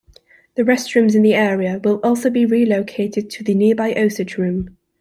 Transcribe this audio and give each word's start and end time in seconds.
The 0.55 0.63
restrooms 0.63 1.13
in 1.15 1.21
the 1.21 1.35
area 1.35 1.79
will 1.83 1.99
also 2.01 2.31
be 2.31 2.43
relocated 2.43 3.29
to 3.29 3.43
the 3.43 3.53
nearby 3.53 3.93
Osage 3.93 4.35
room. 4.35 4.75